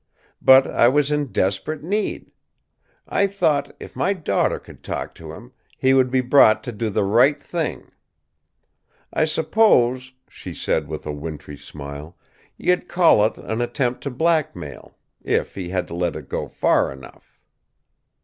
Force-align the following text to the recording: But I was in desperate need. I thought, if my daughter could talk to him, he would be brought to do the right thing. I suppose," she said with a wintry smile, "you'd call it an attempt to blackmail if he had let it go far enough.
But 0.41 0.65
I 0.65 0.87
was 0.87 1.11
in 1.11 1.27
desperate 1.31 1.83
need. 1.83 2.31
I 3.07 3.27
thought, 3.27 3.75
if 3.79 3.95
my 3.95 4.13
daughter 4.13 4.57
could 4.57 4.81
talk 4.81 5.13
to 5.13 5.31
him, 5.31 5.51
he 5.77 5.93
would 5.93 6.09
be 6.09 6.21
brought 6.21 6.63
to 6.63 6.71
do 6.71 6.89
the 6.89 7.03
right 7.03 7.39
thing. 7.39 7.91
I 9.13 9.25
suppose," 9.25 10.13
she 10.27 10.55
said 10.55 10.87
with 10.87 11.05
a 11.05 11.11
wintry 11.13 11.55
smile, 11.55 12.17
"you'd 12.57 12.87
call 12.87 13.23
it 13.25 13.37
an 13.37 13.61
attempt 13.61 14.01
to 14.01 14.09
blackmail 14.09 14.97
if 15.21 15.53
he 15.53 15.69
had 15.69 15.91
let 15.91 16.15
it 16.15 16.27
go 16.29 16.47
far 16.47 16.91
enough. 16.91 17.39